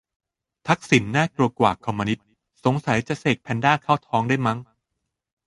[0.67, 2.25] 'ทักษิณ น่ากลัวกว่า คอมมิวนิสต์'
[2.63, 4.59] สงสัยจะเสกแพนด้าเข้าท้องได้มั้ง